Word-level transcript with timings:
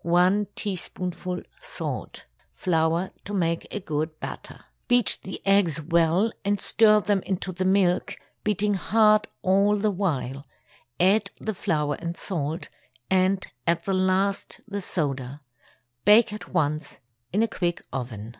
1 0.00 0.46
teaspoonful 0.56 1.42
salt. 1.60 2.24
Flour 2.54 3.10
to 3.26 3.34
make 3.34 3.68
good 3.84 4.18
batter. 4.20 4.64
Beat 4.88 5.18
the 5.22 5.46
eggs 5.46 5.82
well 5.82 6.32
and 6.46 6.58
stir 6.58 7.02
them 7.02 7.22
into 7.26 7.52
the 7.52 7.66
milk, 7.66 8.16
beating 8.42 8.72
hard 8.72 9.28
all 9.42 9.76
the 9.76 9.90
while; 9.90 10.46
add 10.98 11.30
the 11.38 11.52
flour 11.52 11.96
and 11.98 12.16
salt, 12.16 12.70
and 13.10 13.46
at 13.66 13.84
the 13.84 13.92
last 13.92 14.62
the 14.66 14.80
soda. 14.80 15.42
Bake 16.06 16.32
at 16.32 16.48
once 16.48 17.00
in 17.30 17.42
a 17.42 17.46
quick 17.46 17.82
oven. 17.92 18.36